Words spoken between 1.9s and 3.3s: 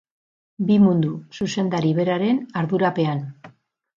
beraren ardurapean.